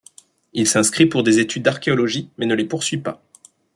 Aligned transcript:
Il 0.53 0.67
s'inscrit 0.67 1.05
pour 1.05 1.21
des 1.21 1.37
études 1.37 1.61
d'archéologie 1.61 2.31
mais 2.39 2.47
ne 2.47 2.55
les 2.55 2.65
poursuit 2.65 2.97
pas. 2.97 3.21